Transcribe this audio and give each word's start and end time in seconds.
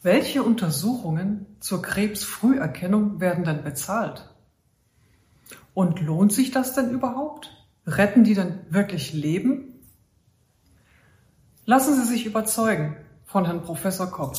Welche 0.00 0.44
Untersuchungen 0.44 1.46
zur 1.58 1.82
Krebsfrüherkennung 1.82 3.18
werden 3.18 3.42
denn 3.42 3.64
bezahlt? 3.64 4.32
Und 5.74 6.00
lohnt 6.00 6.32
sich 6.32 6.52
das 6.52 6.72
denn 6.72 6.90
überhaupt? 6.90 7.50
Retten 7.84 8.22
die 8.22 8.34
denn 8.34 8.60
wirklich 8.70 9.12
Leben? 9.12 9.82
Lassen 11.64 11.96
Sie 11.96 12.04
sich 12.04 12.26
überzeugen 12.26 12.96
von 13.26 13.44
Herrn 13.44 13.62
Professor 13.62 14.08
Kopp. 14.08 14.36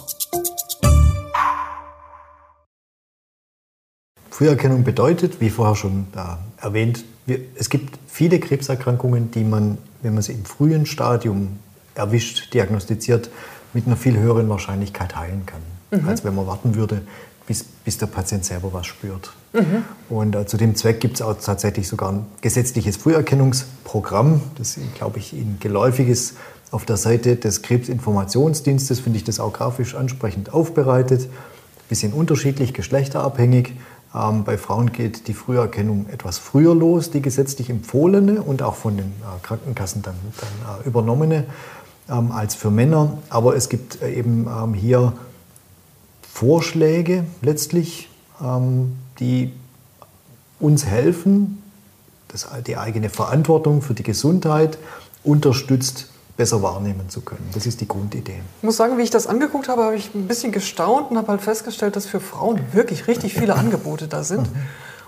Früherkennung 4.29 4.85
bedeutet, 4.85 5.41
wie 5.41 5.49
vorher 5.49 5.75
schon 5.75 6.07
äh, 6.15 6.63
erwähnt, 6.63 7.03
wir, 7.25 7.41
es 7.55 7.69
gibt 7.69 7.99
viele 8.07 8.39
Krebserkrankungen, 8.39 9.31
die 9.31 9.43
man, 9.43 9.77
wenn 10.03 10.13
man 10.13 10.23
sie 10.23 10.31
im 10.31 10.45
frühen 10.45 10.85
Stadium 10.85 11.59
erwischt, 11.95 12.53
diagnostiziert, 12.53 13.29
mit 13.73 13.87
einer 13.87 13.95
viel 13.95 14.17
höheren 14.17 14.49
Wahrscheinlichkeit 14.49 15.15
heilen 15.15 15.45
kann, 15.45 15.61
mhm. 15.91 16.07
als 16.07 16.23
wenn 16.23 16.35
man 16.35 16.47
warten 16.47 16.75
würde, 16.75 17.01
bis, 17.47 17.63
bis 17.63 17.97
der 17.97 18.05
Patient 18.05 18.45
selber 18.45 18.71
was 18.73 18.85
spürt. 18.85 19.31
Mhm. 19.53 19.83
Und 20.09 20.35
äh, 20.35 20.45
zu 20.45 20.57
dem 20.57 20.75
Zweck 20.75 20.99
gibt 20.99 21.15
es 21.15 21.21
auch 21.21 21.33
tatsächlich 21.33 21.87
sogar 21.87 22.11
ein 22.11 22.25
gesetzliches 22.41 22.97
Früherkennungsprogramm, 22.97 24.41
das, 24.57 24.77
glaube 24.95 25.17
ich, 25.17 25.33
Ihnen 25.33 25.57
geläufig 25.59 26.07
ist. 26.07 26.35
Auf 26.71 26.85
der 26.85 26.97
Seite 26.97 27.35
des 27.35 27.63
Krebsinformationsdienstes 27.63 28.99
finde 28.99 29.17
ich 29.17 29.23
das 29.23 29.39
auch 29.39 29.51
grafisch 29.53 29.95
ansprechend 29.95 30.53
aufbereitet. 30.53 31.27
Bisschen 31.89 32.13
unterschiedlich, 32.13 32.75
geschlechterabhängig. 32.75 33.73
Ähm, 34.13 34.43
bei 34.43 34.57
Frauen 34.57 34.91
geht 34.91 35.27
die 35.27 35.33
Früherkennung 35.33 36.07
etwas 36.11 36.37
früher 36.37 36.75
los, 36.75 37.09
die 37.09 37.21
gesetzlich 37.21 37.71
empfohlene 37.71 38.43
und 38.43 38.61
auch 38.61 38.75
von 38.75 38.97
den 38.97 39.07
äh, 39.07 39.41
Krankenkassen 39.41 40.03
dann, 40.03 40.15
dann 40.39 40.79
äh, 40.83 40.87
übernommene 40.87 41.45
ähm, 42.09 42.31
als 42.31 42.55
für 42.55 42.71
Männer. 42.71 43.17
Aber 43.29 43.55
es 43.55 43.69
gibt 43.69 44.01
äh, 44.01 44.13
eben 44.13 44.47
ähm, 44.47 44.73
hier 44.73 45.13
Vorschläge 46.21 47.25
letztlich, 47.41 48.09
ähm, 48.41 48.97
die 49.19 49.53
uns 50.59 50.85
helfen, 50.85 51.61
das, 52.27 52.47
die 52.65 52.77
eigene 52.77 53.09
Verantwortung 53.09 53.81
für 53.81 53.93
die 53.93 54.03
Gesundheit 54.03 54.77
unterstützt, 55.23 56.09
besser 56.37 56.61
wahrnehmen 56.61 57.09
zu 57.09 57.19
können. 57.21 57.49
Das 57.53 57.65
ist 57.65 57.81
die 57.81 57.87
Grundidee. 57.87 58.39
Ich 58.59 58.63
muss 58.63 58.77
sagen, 58.77 58.97
wie 58.97 59.01
ich 59.01 59.09
das 59.09 59.27
angeguckt 59.27 59.67
habe, 59.67 59.83
habe 59.83 59.95
ich 59.95 60.15
ein 60.15 60.27
bisschen 60.27 60.53
gestaunt 60.53 61.11
und 61.11 61.17
habe 61.17 61.27
halt 61.27 61.41
festgestellt, 61.41 61.97
dass 61.97 62.05
für 62.05 62.21
Frauen 62.21 62.61
wirklich 62.71 63.07
richtig 63.07 63.33
viele 63.33 63.55
Angebote 63.55 64.07
da 64.07 64.23
sind 64.23 64.43
mhm. 64.43 64.61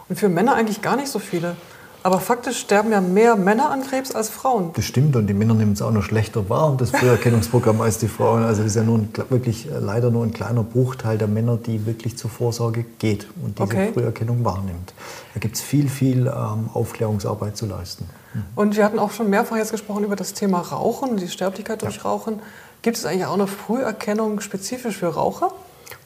und 0.10 0.20
für 0.20 0.28
Männer 0.28 0.56
eigentlich 0.56 0.82
gar 0.82 0.98
nicht 0.98 1.08
so 1.08 1.20
viele. 1.20 1.56
Aber 2.04 2.20
faktisch 2.20 2.60
sterben 2.60 2.92
ja 2.92 3.00
mehr 3.00 3.36
Männer 3.36 3.70
an 3.70 3.84
Krebs 3.84 4.16
als 4.16 4.30
Frauen. 4.30 4.72
Das 4.74 4.86
stimmt 4.86 5.16
und 5.16 5.28
die 5.28 5.36
Männer 5.36 5.54
nehmen 5.54 5.74
es 5.74 5.84
auch 5.84 5.92
noch 5.92 6.02
schlechter 6.02 6.50
wahr, 6.50 6.76
das 6.78 6.90
Früherkennungsprogramm, 6.92 7.80
als 7.82 8.00
die 8.00 8.08
Frauen. 8.08 8.44
Also 8.44 8.64
das 8.64 8.72
ist 8.72 8.76
ja 8.76 8.84
nur 8.84 8.98
ein, 8.98 9.10
wirklich 9.30 9.70
äh, 9.70 9.78
leider 9.78 10.10
nur 10.10 10.24
ein 10.24 10.34
kleiner 10.34 10.64
Bruchteil 10.64 11.20
der 11.20 11.28
Männer, 11.28 11.58
die 11.58 11.86
wirklich 11.86 12.18
zur 12.18 12.32
Vorsorge 12.32 12.86
geht 12.98 13.28
und 13.44 13.60
diese 13.60 13.64
okay. 13.64 13.92
Früherkennung 13.94 14.44
wahrnimmt. 14.44 14.94
Da 15.36 15.40
gibt 15.40 15.56
es 15.56 15.62
viel, 15.62 15.90
viel 15.90 16.26
ähm, 16.28 16.70
Aufklärungsarbeit 16.74 17.56
zu 17.56 17.68
leisten. 17.68 18.10
Mhm. 18.34 18.44
Und 18.56 18.76
wir 18.78 18.84
hatten 18.84 18.98
auch 18.98 19.12
schon 19.12 19.30
mehrfach 19.30 19.58
jetzt 19.58 19.72
gesprochen 19.72 20.04
über 20.04 20.16
das 20.16 20.34
Thema 20.34 20.60
Rauchen, 20.60 21.18
die 21.18 21.28
Sterblichkeit 21.28 21.84
durch 21.84 21.98
ja. 21.98 22.04
Rauchen. 22.04 22.40
Gibt 22.82 22.98
es 22.98 23.06
eigentlich 23.06 23.26
auch 23.26 23.36
eine 23.36 23.48
Früherkennung 23.48 24.42
spezifisch 24.42 24.98
für 24.98 25.10
Raucher? 25.10 25.52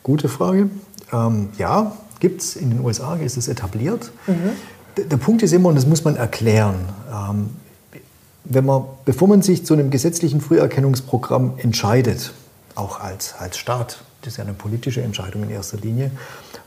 Gute 0.03 0.27
Frage. 0.27 0.69
Ähm, 1.13 1.49
ja, 1.57 1.93
gibt 2.19 2.41
es. 2.41 2.57
In 2.57 2.71
den 2.71 2.83
USA 2.83 3.16
ist 3.16 3.38
es 3.38 3.47
etabliert. 3.47 4.11
Mhm 4.27 4.51
der 4.97 5.17
Punkt 5.17 5.43
ist 5.43 5.53
immer, 5.53 5.69
und 5.69 5.75
das 5.75 5.85
muss 5.85 6.03
man 6.03 6.15
erklären, 6.15 6.75
ähm, 7.11 7.49
wenn 8.43 8.65
man, 8.65 8.83
bevor 9.05 9.27
man 9.27 9.41
sich 9.41 9.65
zu 9.65 9.73
einem 9.73 9.89
gesetzlichen 9.89 10.41
Früherkennungsprogramm 10.41 11.53
entscheidet, 11.57 12.33
auch 12.75 12.99
als, 12.99 13.35
als 13.39 13.57
Staat, 13.57 13.99
das 14.21 14.33
ist 14.33 14.38
ja 14.38 14.43
eine 14.43 14.53
politische 14.53 15.01
Entscheidung 15.01 15.43
in 15.43 15.49
erster 15.49 15.77
Linie, 15.77 16.11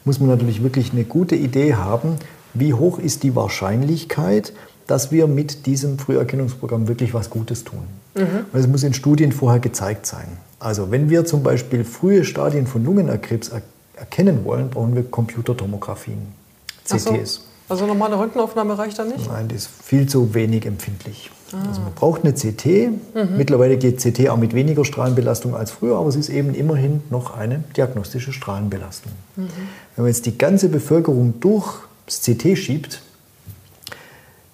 muss 0.04 0.20
man 0.20 0.28
natürlich 0.28 0.62
wirklich 0.62 0.92
eine 0.92 1.04
gute 1.04 1.36
Idee 1.36 1.74
haben, 1.74 2.16
wie 2.54 2.74
hoch 2.74 2.98
ist 2.98 3.22
die 3.22 3.34
Wahrscheinlichkeit, 3.36 4.52
dass 4.86 5.12
wir 5.12 5.26
mit 5.26 5.66
diesem 5.66 5.98
Früherkennungsprogramm 5.98 6.88
wirklich 6.88 7.12
was 7.12 7.30
Gutes 7.30 7.62
tun. 7.64 7.82
Mhm. 8.14 8.22
Und 8.22 8.54
das 8.54 8.66
muss 8.66 8.82
in 8.82 8.94
Studien 8.94 9.32
vorher 9.32 9.60
gezeigt 9.60 10.06
sein. 10.06 10.26
Also 10.58 10.90
wenn 10.90 11.10
wir 11.10 11.24
zum 11.24 11.42
Beispiel 11.42 11.84
frühe 11.84 12.24
Stadien 12.24 12.66
von 12.66 12.84
Lungenkrebs 12.84 13.50
erkennen 13.96 14.44
wollen, 14.44 14.70
brauchen 14.70 14.94
wir 14.94 15.04
Computertomographien, 15.04 16.18
CTs. 16.84 17.42
Also 17.68 17.86
normale 17.86 18.18
Röntgenaufnahme 18.18 18.78
reicht 18.78 18.98
da 18.98 19.04
nicht? 19.04 19.28
Nein, 19.28 19.48
die 19.48 19.56
ist 19.56 19.68
viel 19.82 20.08
zu 20.08 20.32
wenig 20.34 20.64
empfindlich. 20.64 21.30
Ah. 21.52 21.68
Also 21.68 21.82
man 21.82 21.92
braucht 21.94 22.24
eine 22.24 22.32
CT. 22.32 22.64
Mhm. 23.14 23.36
Mittlerweile 23.36 23.76
geht 23.76 23.98
CT 23.98 24.28
auch 24.30 24.36
mit 24.36 24.54
weniger 24.54 24.84
Strahlenbelastung 24.84 25.54
als 25.54 25.70
früher, 25.70 25.96
aber 25.98 26.08
es 26.08 26.16
ist 26.16 26.30
eben 26.30 26.54
immerhin 26.54 27.02
noch 27.10 27.36
eine 27.36 27.62
diagnostische 27.76 28.32
Strahlenbelastung. 28.32 29.12
Mhm. 29.36 29.48
Wenn 29.96 30.04
man 30.04 30.06
jetzt 30.06 30.26
die 30.26 30.38
ganze 30.38 30.68
Bevölkerung 30.68 31.40
durchs 31.40 32.22
CT 32.22 32.56
schiebt, 32.56 33.02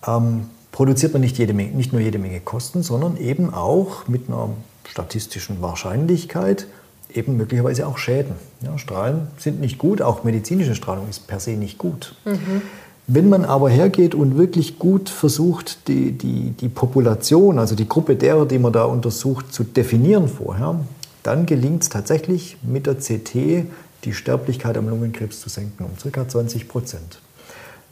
ähm, 0.06 0.48
produziert 0.72 1.12
man 1.12 1.22
nicht, 1.22 1.38
jede 1.38 1.54
Menge, 1.54 1.70
nicht 1.70 1.92
nur 1.92 2.02
jede 2.02 2.18
Menge 2.18 2.40
Kosten, 2.40 2.82
sondern 2.82 3.16
eben 3.16 3.54
auch 3.54 4.08
mit 4.08 4.28
einer 4.28 4.50
statistischen 4.88 5.62
Wahrscheinlichkeit 5.62 6.66
eben 7.12 7.36
möglicherweise 7.36 7.86
auch 7.86 7.96
Schäden. 7.96 8.34
Ja, 8.60 8.76
Strahlen 8.76 9.28
sind 9.38 9.60
nicht 9.60 9.78
gut, 9.78 10.02
auch 10.02 10.24
medizinische 10.24 10.74
Strahlung 10.74 11.08
ist 11.08 11.26
per 11.26 11.38
se 11.38 11.52
nicht 11.52 11.78
gut. 11.78 12.16
Mhm. 12.24 12.62
Wenn 13.06 13.28
man 13.28 13.44
aber 13.44 13.68
hergeht 13.68 14.14
und 14.14 14.38
wirklich 14.38 14.78
gut 14.78 15.10
versucht, 15.10 15.88
die, 15.88 16.12
die, 16.12 16.52
die 16.52 16.68
Population, 16.68 17.58
also 17.58 17.74
die 17.74 17.88
Gruppe 17.88 18.16
derer, 18.16 18.46
die 18.46 18.58
man 18.58 18.72
da 18.72 18.84
untersucht, 18.84 19.52
zu 19.52 19.62
definieren 19.62 20.28
vorher, 20.28 20.80
dann 21.22 21.44
gelingt 21.44 21.82
es 21.82 21.88
tatsächlich 21.90 22.56
mit 22.62 22.86
der 22.86 22.96
CT 22.96 23.66
die 24.04 24.12
Sterblichkeit 24.12 24.76
am 24.78 24.88
Lungenkrebs 24.88 25.40
zu 25.40 25.48
senken 25.48 25.84
um 25.84 26.12
ca. 26.12 26.28
20 26.28 26.68
Prozent. 26.68 27.20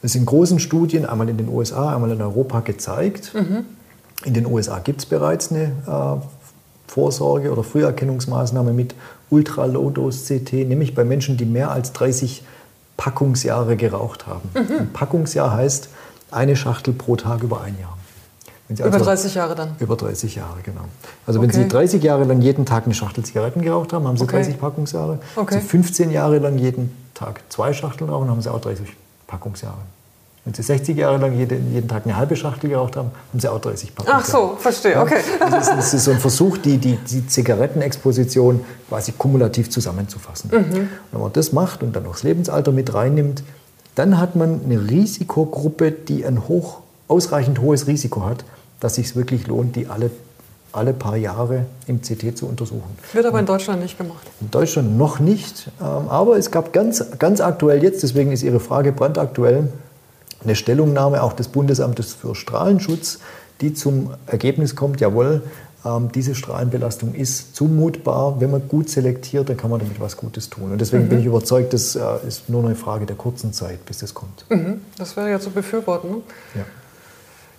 Das 0.01 0.11
ist 0.11 0.15
in 0.15 0.25
großen 0.25 0.59
Studien, 0.59 1.05
einmal 1.05 1.29
in 1.29 1.37
den 1.37 1.47
USA, 1.47 1.93
einmal 1.93 2.11
in 2.11 2.21
Europa 2.21 2.59
gezeigt. 2.59 3.33
Mhm. 3.33 3.65
In 4.25 4.33
den 4.33 4.45
USA 4.45 4.79
gibt 4.79 4.99
es 5.01 5.05
bereits 5.05 5.51
eine 5.51 5.71
äh, 5.87 6.91
Vorsorge- 6.91 7.51
oder 7.51 7.63
Früherkennungsmaßnahme 7.63 8.73
mit 8.73 8.95
Ultra-Low-Dose-CT, 9.29 10.67
nämlich 10.67 10.93
bei 10.93 11.03
Menschen, 11.03 11.37
die 11.37 11.45
mehr 11.45 11.71
als 11.71 11.93
30 11.93 12.43
Packungsjahre 12.97 13.75
geraucht 13.75 14.27
haben. 14.27 14.49
Mhm. 14.53 14.79
Ein 14.79 14.93
Packungsjahr 14.93 15.51
heißt 15.51 15.89
eine 16.31 16.55
Schachtel 16.55 16.93
pro 16.93 17.15
Tag 17.15 17.43
über 17.43 17.61
ein 17.61 17.77
Jahr. 17.79 17.97
über 18.69 18.93
also 18.93 19.05
30 19.05 19.35
Jahre 19.35 19.55
dann? 19.55 19.75
Über 19.79 19.95
30 19.95 20.35
Jahre, 20.35 20.61
genau. 20.63 20.81
Also 21.27 21.39
okay. 21.39 21.47
wenn 21.47 21.53
Sie 21.53 21.67
30 21.67 22.03
Jahre 22.03 22.23
lang 22.23 22.41
jeden 22.41 22.65
Tag 22.65 22.85
eine 22.85 22.93
Schachtel 22.93 23.23
Zigaretten 23.23 23.61
geraucht 23.61 23.93
haben, 23.93 24.07
haben 24.07 24.17
Sie 24.17 24.23
okay. 24.23 24.37
30 24.37 24.59
Packungsjahre. 24.59 25.19
Okay. 25.35 25.55
Wenn 25.55 25.61
Sie 25.61 25.67
15 25.67 26.11
Jahre 26.11 26.39
lang 26.39 26.57
jeden 26.57 26.95
Tag 27.13 27.41
zwei 27.49 27.73
Schachteln 27.73 28.09
rauchen, 28.09 28.29
haben 28.29 28.41
Sie 28.41 28.51
auch 28.51 28.61
30 28.61 28.87
Packungsjahre. 29.27 29.77
Wenn 30.45 30.53
Sie 30.53 30.61
60 30.61 30.97
Jahre 30.97 31.17
lang 31.17 31.37
jeden, 31.37 31.73
jeden 31.73 31.87
Tag 31.87 32.03
eine 32.05 32.17
halbe 32.17 32.35
Schachtel 32.35 32.69
geraucht 32.69 32.97
haben, 32.97 33.11
haben 33.31 33.39
Sie 33.39 33.47
auch 33.47 33.61
30 33.61 33.95
Packungen. 33.95 34.17
Ach 34.19 34.25
so, 34.25 34.57
verstehe, 34.59 34.99
okay. 34.99 35.19
Das, 35.39 35.67
ist, 35.67 35.77
das 35.77 35.93
ist 35.93 36.03
so 36.03 36.11
ein 36.11 36.19
Versuch, 36.19 36.57
die, 36.57 36.77
die, 36.77 36.97
die 36.97 37.25
Zigarettenexposition 37.25 38.65
quasi 38.89 39.13
kumulativ 39.13 39.69
zusammenzufassen. 39.69 40.51
Mhm. 40.53 40.89
Wenn 41.11 41.21
man 41.21 41.31
das 41.31 41.53
macht 41.53 41.81
und 41.81 41.95
dann 41.95 42.03
noch 42.03 42.13
das 42.13 42.23
Lebensalter 42.23 42.73
mit 42.73 42.93
reinnimmt, 42.93 43.43
dann 43.95 44.19
hat 44.19 44.35
man 44.35 44.61
eine 44.65 44.89
Risikogruppe, 44.89 45.91
die 45.91 46.25
ein 46.25 46.47
hoch, 46.49 46.79
ausreichend 47.07 47.61
hohes 47.61 47.87
Risiko 47.87 48.25
hat, 48.25 48.43
dass 48.81 48.97
es 48.97 49.07
sich 49.07 49.15
wirklich 49.15 49.47
lohnt, 49.47 49.77
die 49.77 49.87
alle 49.87 50.11
alle 50.73 50.91
paar 50.91 51.15
Jahre 51.15 51.65
im 51.85 52.01
CT 52.01 52.35
zu 52.35 52.47
untersuchen. 52.47 52.97
Wird 53.13 53.25
aber 53.25 53.39
in 53.39 53.45
Deutschland 53.45 53.81
nicht 53.81 53.95
gemacht. 53.97 54.25
In 54.41 54.49
Deutschland 54.49 54.97
noch 54.97 55.19
nicht, 55.19 55.69
ähm, 55.79 56.09
aber 56.09 56.37
es 56.37 56.49
gab 56.49 56.73
ganz, 56.73 57.05
ganz 57.19 57.41
aktuell 57.41 57.83
jetzt, 57.83 58.01
deswegen 58.01 58.31
ist 58.31 58.41
Ihre 58.41 58.59
Frage 58.59 58.91
brandaktuell, 58.91 59.69
eine 60.43 60.55
Stellungnahme 60.55 61.23
auch 61.23 61.33
des 61.33 61.47
Bundesamtes 61.47 62.13
für 62.13 62.35
Strahlenschutz, 62.35 63.19
die 63.61 63.73
zum 63.73 64.13
Ergebnis 64.27 64.75
kommt, 64.75 64.99
jawohl, 65.01 65.43
ähm, 65.85 66.11
diese 66.13 66.33
Strahlenbelastung 66.33 67.13
ist 67.13 67.55
zumutbar. 67.55 68.39
Wenn 68.39 68.51
man 68.51 68.67
gut 68.67 68.89
selektiert, 68.89 69.49
dann 69.49 69.57
kann 69.57 69.69
man 69.69 69.79
damit 69.79 69.99
was 69.99 70.17
Gutes 70.17 70.49
tun. 70.49 70.71
Und 70.71 70.79
deswegen 70.79 71.05
mhm. 71.05 71.09
bin 71.09 71.19
ich 71.19 71.25
überzeugt, 71.25 71.73
das 71.73 71.95
äh, 71.95 72.01
ist 72.27 72.49
nur 72.49 72.63
eine 72.63 72.75
Frage 72.75 73.05
der 73.05 73.15
kurzen 73.15 73.53
Zeit, 73.53 73.85
bis 73.85 73.99
das 73.99 74.13
kommt. 74.13 74.45
Mhm. 74.49 74.81
Das 74.97 75.17
wäre 75.17 75.29
ja 75.29 75.39
zu 75.39 75.49
befürworten. 75.49 76.09
Ne? 76.09 76.21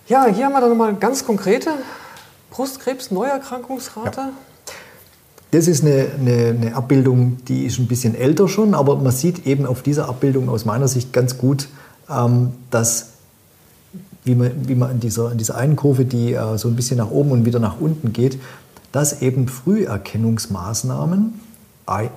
Ja. 0.07 0.25
ja, 0.25 0.33
hier 0.33 0.45
haben 0.45 0.53
wir 0.53 0.61
dann 0.61 0.69
nochmal 0.69 0.95
ganz 0.95 1.25
konkrete 1.25 1.69
Brustkrebs-Neuerkrankungsrate. 2.51 4.19
Ja. 4.21 4.31
Das 5.51 5.67
ist 5.67 5.83
eine, 5.83 6.07
eine, 6.19 6.47
eine, 6.49 6.75
Abbildung, 6.75 7.37
die 7.47 7.65
ist 7.65 7.77
ein 7.79 7.87
bisschen 7.87 8.15
älter 8.15 8.47
schon, 8.47 8.73
aber 8.73 8.97
man 8.97 9.11
sieht 9.11 9.45
eben 9.45 9.65
auf 9.65 9.83
dieser 9.83 10.09
Abbildung 10.09 10.49
aus 10.49 10.65
meiner 10.65 10.87
Sicht 10.87 11.13
ganz 11.13 11.37
gut, 11.37 11.67
dass, 12.07 13.09
wie 14.23 14.35
man, 14.35 14.67
wie 14.67 14.75
man 14.75 14.91
in, 14.91 14.99
dieser, 14.99 15.31
in 15.31 15.37
dieser 15.37 15.55
einen 15.55 15.75
Kurve, 15.75 16.05
die 16.05 16.33
äh, 16.33 16.57
so 16.57 16.67
ein 16.67 16.75
bisschen 16.75 16.97
nach 16.97 17.09
oben 17.09 17.31
und 17.31 17.45
wieder 17.45 17.59
nach 17.59 17.79
unten 17.79 18.13
geht, 18.13 18.39
dass 18.91 19.21
eben 19.21 19.47
Früherkennungsmaßnahmen 19.47 21.39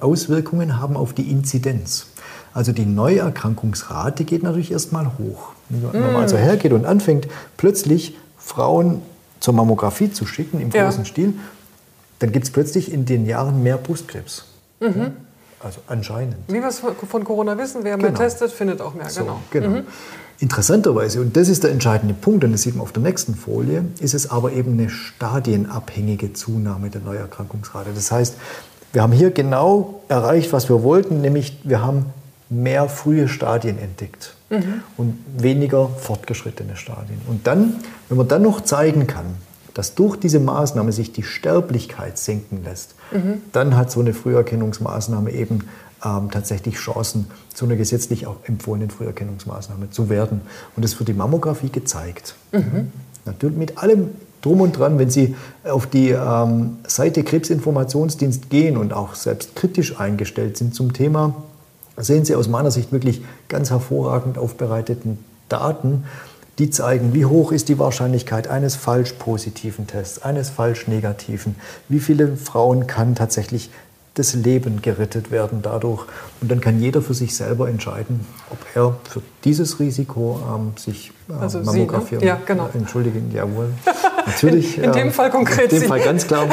Auswirkungen 0.01 0.81
haben 0.81 0.97
auf 0.97 1.13
die 1.13 1.31
Inzidenz. 1.31 2.07
Also 2.55 2.73
die 2.73 2.87
Neuerkrankungsrate 2.87 4.25
geht 4.25 4.43
natürlich 4.43 4.73
erstmal 4.73 5.07
hoch. 5.19 5.53
Wenn 5.69 6.01
man 6.01 6.13
mm. 6.15 6.17
also 6.17 6.37
hergeht 6.37 6.73
und 6.73 6.87
anfängt, 6.87 7.29
plötzlich 7.57 8.17
Frauen 8.39 9.03
zur 9.41 9.55
Mammographie 9.55 10.11
zu 10.11 10.27
schicken 10.27 10.61
im 10.61 10.71
ja. 10.71 10.85
großen 10.85 11.05
Stil, 11.05 11.35
dann 12.19 12.33
gibt 12.33 12.47
es 12.47 12.51
plötzlich 12.51 12.93
in 12.93 13.05
den 13.05 13.27
Jahren 13.27 13.63
mehr 13.63 13.77
Brustkrebs. 13.77 14.47
Mhm. 14.81 15.13
Also 15.61 15.81
anscheinend. 15.87 16.37
Wie 16.49 16.55
wir 16.61 16.69
es 16.69 16.81
von 16.81 17.25
Corona 17.25 17.59
wissen, 17.59 17.81
wer 17.83 17.97
mehr 17.97 18.09
Genau. 18.09 18.19
testet, 18.21 18.53
findet 18.53 18.81
auch 18.81 18.95
mehr. 18.95 19.09
So, 19.09 19.23
genau. 19.25 19.41
genau. 19.51 19.81
Interessanterweise, 20.41 21.21
und 21.21 21.37
das 21.37 21.49
ist 21.49 21.65
der 21.65 21.73
entscheidende 21.73 22.15
Punkt, 22.15 22.45
und 22.45 22.53
das 22.53 22.63
sieht 22.63 22.77
man 22.77 22.83
auf 22.83 22.93
der 22.93 23.03
nächsten 23.03 23.35
Folie, 23.35 23.87
ist 23.99 24.15
es 24.15 24.31
aber 24.31 24.53
eben 24.53 24.75
eine 24.75 24.89
stadienabhängige 24.89 26.33
Zunahme 26.33 26.91
der 26.91 27.01
Neuerkrankungsrate. 27.01 27.91
Das 27.93 28.13
heißt, 28.13 28.37
wir 28.93 29.03
haben 29.03 29.13
hier 29.13 29.33
genau 29.33 30.01
erreicht, 30.09 30.53
was 30.53 30.69
wir 30.69 30.85
wollten, 30.85 31.21
nämlich 31.21 31.61
wir 31.65 31.83
haben 31.83 32.07
mehr 32.51 32.89
frühe 32.89 33.29
Stadien 33.29 33.79
entdeckt 33.79 34.35
und 34.97 35.19
weniger 35.37 35.89
fortgeschrittene 35.89 36.77
Stadien. 36.77 37.21
Und 37.29 37.47
dann, 37.47 37.75
wenn 38.09 38.17
man 38.17 38.29
dann 38.29 38.43
noch 38.43 38.63
zeigen 38.63 39.07
kann, 39.07 39.27
dass 39.79 39.95
durch 39.95 40.17
diese 40.17 40.41
Maßnahme 40.41 40.91
sich 40.91 41.13
die 41.13 41.23
Sterblichkeit 41.23 42.19
senken 42.19 42.65
lässt, 42.65 42.97
dann 43.53 43.77
hat 43.77 43.93
so 43.93 44.01
eine 44.01 44.13
Früherkennungsmaßnahme 44.13 45.31
eben 45.31 45.69
ähm, 46.05 46.33
tatsächlich 46.33 46.75
Chancen, 46.75 47.31
zu 47.55 47.65
einer 47.65 47.77
gesetzlich 47.77 48.27
auch 48.27 48.39
empfohlenen 48.43 48.91
Früherkennungsmaßnahme 48.91 49.93
zu 49.93 50.09
werden. 50.09 50.41
Und 50.75 50.85
das 50.85 50.99
wird 50.99 51.09
die 51.09 51.13
Mammographie 51.13 51.71
gezeigt. 51.71 52.35
Natürlich 53.25 53.57
mit 53.57 53.79
allem 53.79 54.09
drum 54.43 54.63
und 54.63 54.77
dran, 54.77 54.99
wenn 54.99 55.11
Sie 55.11 55.37
auf 55.63 55.87
die 55.87 56.11
ähm, 56.11 56.79
Seite 56.85 57.23
Krebsinformationsdienst 57.23 58.51
gehen 58.51 58.77
und 58.77 58.93
auch 58.93 59.15
selbst 59.15 59.55
kritisch 59.55 60.01
eingestellt 60.01 60.57
sind 60.57 60.75
zum 60.75 60.93
Thema, 60.93 61.37
sehen 61.97 62.25
Sie 62.25 62.35
aus 62.35 62.49
meiner 62.49 62.73
Sicht 62.73 62.91
wirklich 62.91 63.23
ganz 63.49 63.71
hervorragend 63.71 64.39
aufbereiteten 64.39 65.19
Daten, 65.49 66.03
die 66.59 66.71
zeigen, 66.71 67.15
wie 67.15 67.25
hoch 67.25 67.53
ist 67.53 67.69
die 67.69 67.79
Wahrscheinlichkeit 67.79 68.49
eines 68.49 68.75
falsch 68.77 69.13
positiven 69.13 69.87
Tests, 69.87 70.23
eines 70.23 70.51
falsch 70.51 70.89
negativen, 70.89 71.55
wie 71.89 72.01
viele 72.01 72.37
Frauen 72.37 72.87
kann 72.87 73.15
tatsächlich 73.15 73.71
das 74.15 74.35
Leben 74.35 74.83
gerettet 74.83 75.31
werden 75.31 75.61
dadurch. 75.63 76.05
Und 76.41 76.51
dann 76.51 76.61
kann 76.61 76.81
jeder 76.81 77.01
für 77.03 77.15
sich 77.15 77.37
selber 77.37 77.69
entscheiden, 77.69 78.27
ob 78.51 78.59
er 78.75 78.97
für 79.09 79.23
dieses 79.45 79.79
Risiko 79.79 80.41
ähm, 80.53 80.73
sich 80.77 81.13
äh, 81.31 81.35
Also 81.35 81.59
Sie, 81.61 81.65
ne? 81.67 81.71
mammografieren 81.73 82.25
Ja, 82.25 82.37
genau. 82.45 82.69
Äh, 82.75 82.79
Entschuldigen, 82.79 83.31
jawohl. 83.33 83.69
Natürlich. 84.27 84.77
In- 84.79 84.85
in 84.85 84.93
dem 84.93 85.07
ähm, 85.09 85.13
Fall 85.13 85.31
konkret 85.31 85.73
In 85.73 85.81
dem. 85.81 85.89
Fall 85.89 86.01
ganz 86.01 86.27
klar, 86.27 86.47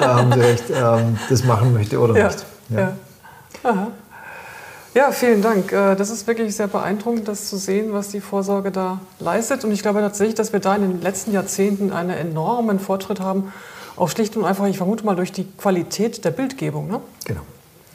da 0.00 0.14
haben 0.14 0.32
Sie 0.32 0.40
recht, 0.40 0.64
ähm, 0.70 1.18
das 1.28 1.44
machen 1.44 1.74
möchte 1.74 1.98
oder 2.00 2.16
Ja, 2.16 2.26
nicht. 2.28 2.46
ja. 2.70 2.96
Aha. 3.64 3.88
Ja, 4.94 5.12
vielen 5.12 5.40
Dank. 5.42 5.72
Äh, 5.72 5.94
Das 5.94 6.10
ist 6.10 6.26
wirklich 6.26 6.54
sehr 6.56 6.66
beeindruckend, 6.66 7.28
das 7.28 7.48
zu 7.48 7.56
sehen, 7.56 7.92
was 7.92 8.08
die 8.08 8.20
Vorsorge 8.20 8.70
da 8.72 9.00
leistet. 9.20 9.64
Und 9.64 9.72
ich 9.72 9.82
glaube 9.82 10.00
tatsächlich, 10.00 10.34
dass 10.34 10.52
wir 10.52 10.60
da 10.60 10.74
in 10.76 10.82
den 10.82 11.00
letzten 11.02 11.32
Jahrzehnten 11.32 11.92
einen 11.92 12.10
enormen 12.10 12.80
Fortschritt 12.80 13.20
haben. 13.20 13.52
Auch 13.96 14.08
schlicht 14.08 14.36
und 14.36 14.44
einfach, 14.44 14.66
ich 14.66 14.78
vermute 14.78 15.04
mal, 15.04 15.14
durch 15.16 15.30
die 15.32 15.44
Qualität 15.44 16.24
der 16.24 16.30
Bildgebung. 16.30 16.88
Ne? 16.88 17.00
Genau. 17.24 17.40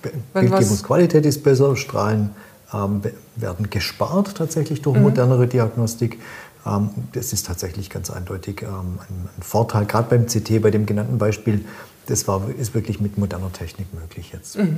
Wenn 0.04 0.24
Bildgebungsqualität 0.50 1.26
ist 1.26 1.44
besser, 1.44 1.76
Strahlen 1.76 2.30
ähm, 2.74 3.02
werden 3.36 3.70
gespart 3.70 4.36
tatsächlich 4.38 4.80
Mhm. 4.80 4.84
durch 4.84 5.00
modernere 5.00 5.48
Diagnostik. 5.48 6.20
Ähm, 6.66 6.90
das 7.14 7.34
ist 7.34 7.46
tatsächlich 7.48 7.90
ganz 7.90 8.10
eindeutig 8.12 8.62
ähm, 8.62 9.00
ein, 9.10 9.30
ein 9.38 9.42
Vorteil, 9.44 9.86
gerade 9.86 10.10
beim 10.10 10.28
CT, 10.28 10.62
bei 10.62 10.72
dem 10.72 10.86
genannten 10.86 11.18
Beispiel. 11.18 11.66
Das 12.06 12.28
war, 12.28 12.42
ist 12.58 12.74
wirklich 12.76 13.00
mit 13.02 13.18
moderner 13.18 13.52
Technik 13.52 13.92
möglich 13.94 14.32
jetzt. 14.32 14.58
Mhm. 14.58 14.78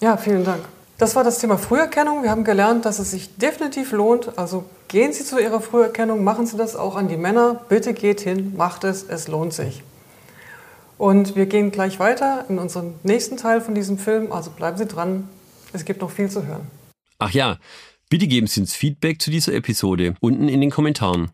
Ja, 0.00 0.16
vielen 0.16 0.44
Dank. 0.44 0.60
Das 0.98 1.14
war 1.14 1.24
das 1.24 1.40
Thema 1.40 1.58
Früherkennung. 1.58 2.22
Wir 2.22 2.30
haben 2.30 2.44
gelernt, 2.44 2.86
dass 2.86 2.98
es 2.98 3.10
sich 3.10 3.36
definitiv 3.36 3.92
lohnt. 3.92 4.38
Also 4.38 4.64
gehen 4.88 5.12
Sie 5.12 5.24
zu 5.24 5.38
Ihrer 5.38 5.60
Früherkennung, 5.60 6.24
machen 6.24 6.46
Sie 6.46 6.56
das 6.56 6.74
auch 6.74 6.96
an 6.96 7.08
die 7.08 7.18
Männer. 7.18 7.60
Bitte 7.68 7.92
geht 7.92 8.22
hin, 8.22 8.54
macht 8.56 8.82
es, 8.84 9.02
es 9.02 9.28
lohnt 9.28 9.52
sich. 9.52 9.82
Und 10.96 11.36
wir 11.36 11.44
gehen 11.44 11.70
gleich 11.70 11.98
weiter 11.98 12.46
in 12.48 12.58
unseren 12.58 12.94
nächsten 13.02 13.36
Teil 13.36 13.60
von 13.60 13.74
diesem 13.74 13.98
Film. 13.98 14.32
Also 14.32 14.50
bleiben 14.50 14.78
Sie 14.78 14.86
dran, 14.86 15.28
es 15.74 15.84
gibt 15.84 16.00
noch 16.00 16.10
viel 16.10 16.30
zu 16.30 16.46
hören. 16.46 16.66
Ach 17.18 17.30
ja, 17.30 17.58
bitte 18.08 18.26
geben 18.26 18.46
Sie 18.46 18.60
uns 18.60 18.74
Feedback 18.74 19.20
zu 19.20 19.30
dieser 19.30 19.52
Episode 19.52 20.14
unten 20.20 20.48
in 20.48 20.62
den 20.62 20.70
Kommentaren. 20.70 21.30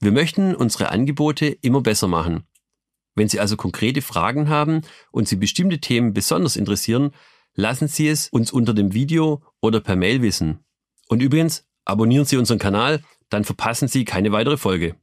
Wir 0.00 0.10
möchten 0.10 0.56
unsere 0.56 0.88
Angebote 0.88 1.46
immer 1.46 1.82
besser 1.82 2.08
machen. 2.08 2.42
Wenn 3.14 3.28
Sie 3.28 3.38
also 3.38 3.56
konkrete 3.56 4.02
Fragen 4.02 4.48
haben 4.48 4.82
und 5.12 5.28
Sie 5.28 5.36
bestimmte 5.36 5.78
Themen 5.78 6.14
besonders 6.14 6.56
interessieren, 6.56 7.12
lassen 7.58 7.88
Sie 7.88 8.06
es 8.08 8.28
uns 8.28 8.52
unter 8.52 8.72
dem 8.72 8.94
Video 8.94 9.42
oder 9.60 9.80
per 9.80 9.96
Mail 9.96 10.22
wissen. 10.22 10.60
Und 11.08 11.20
übrigens, 11.20 11.66
abonnieren 11.84 12.24
Sie 12.24 12.36
unseren 12.36 12.60
Kanal, 12.60 13.02
dann 13.30 13.42
verpassen 13.44 13.88
Sie 13.88 14.04
keine 14.04 14.30
weitere 14.30 14.56
Folge. 14.56 14.94